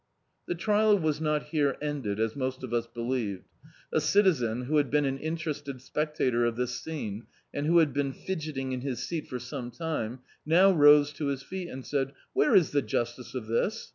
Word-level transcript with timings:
The 0.47 0.55
trial 0.55 0.97
was 0.97 1.21
not 1.21 1.49
here 1.49 1.77
ended, 1.79 2.19
as 2.19 2.35
most 2.35 2.63
of 2.63 2.73
us 2.73 2.87
be 2.87 3.01
lieved. 3.03 3.43
A 3.93 4.01
citizen, 4.01 4.63
who 4.63 4.77
had 4.77 4.89
been 4.89 5.05
an 5.05 5.19
interested 5.19 5.79
spec 5.79 6.17
tator 6.17 6.47
of 6.47 6.55
this 6.55 6.71
scene, 6.73 7.27
and 7.53 7.67
who 7.67 7.77
had 7.77 7.93
been 7.93 8.11
iidgetting 8.11 8.73
In 8.73 8.81
his 8.81 9.03
seat 9.03 9.27
for 9.27 9.37
some 9.37 9.69
time, 9.69 10.21
now 10.43 10.71
rose 10.71 11.13
to 11.13 11.27
his 11.27 11.43
feet, 11.43 11.69
and 11.69 11.85
said— 11.85 12.13
"Where 12.33 12.55
is 12.55 12.71
the 12.71 12.81
justice 12.81 13.35
of 13.35 13.45
this? 13.45 13.89